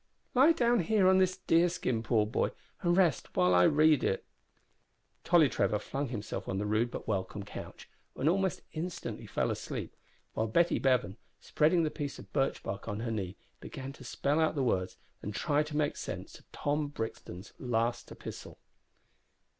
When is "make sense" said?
15.77-16.39